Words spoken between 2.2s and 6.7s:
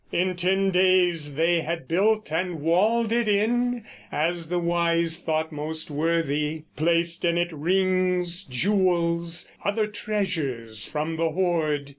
and walled it in As the wise thought most worthy;